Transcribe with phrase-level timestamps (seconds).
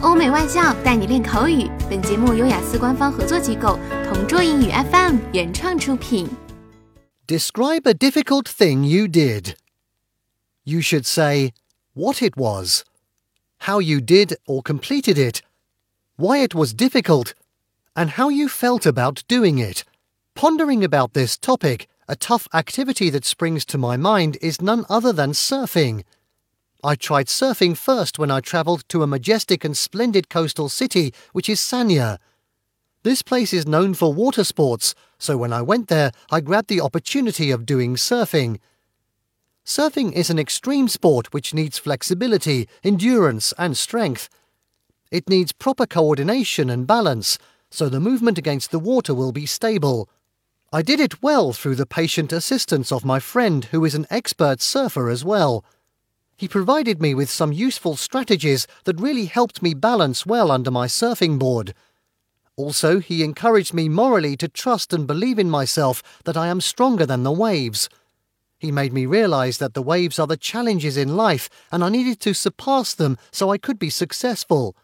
[0.00, 1.69] 欧美外教带你练口语。
[1.89, 6.27] 本节目由雅思官方合作机构同桌英语 FM 原创出品。
[7.27, 9.55] Describe a difficult thing you did.
[10.63, 11.51] You should say
[11.93, 12.83] what it was,
[13.67, 15.41] how you did or completed it,
[16.17, 17.33] why it was difficult,
[17.93, 19.83] and how you felt about doing it.
[20.33, 25.13] Pondering about this topic, a tough activity that springs to my mind is none other
[25.13, 26.03] than surfing.
[26.83, 31.47] I tried surfing first when I travelled to a majestic and splendid coastal city, which
[31.47, 32.17] is Sanya.
[33.03, 36.81] This place is known for water sports, so when I went there, I grabbed the
[36.81, 38.59] opportunity of doing surfing.
[39.63, 44.27] Surfing is an extreme sport which needs flexibility, endurance, and strength.
[45.11, 47.37] It needs proper coordination and balance,
[47.69, 50.09] so the movement against the water will be stable.
[50.73, 54.61] I did it well through the patient assistance of my friend, who is an expert
[54.61, 55.63] surfer as well.
[56.41, 60.87] He provided me with some useful strategies that really helped me balance well under my
[60.87, 61.75] surfing board.
[62.55, 67.05] Also, he encouraged me morally to trust and believe in myself that I am stronger
[67.05, 67.89] than the waves.
[68.57, 72.19] He made me realize that the waves are the challenges in life and I needed
[72.21, 74.75] to surpass them so I could be successful.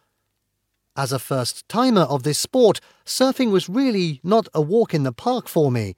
[0.95, 5.11] As a first timer of this sport, surfing was really not a walk in the
[5.11, 5.95] park for me.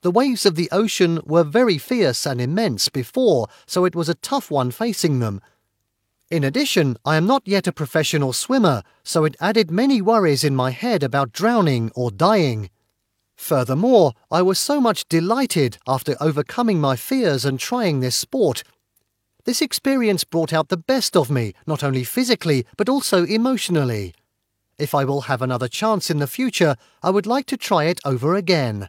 [0.00, 4.14] The waves of the ocean were very fierce and immense before, so it was a
[4.14, 5.40] tough one facing them.
[6.30, 10.54] In addition, I am not yet a professional swimmer, so it added many worries in
[10.54, 12.70] my head about drowning or dying.
[13.34, 18.62] Furthermore, I was so much delighted after overcoming my fears and trying this sport.
[19.44, 24.14] This experience brought out the best of me, not only physically, but also emotionally.
[24.78, 28.00] If I will have another chance in the future, I would like to try it
[28.04, 28.88] over again.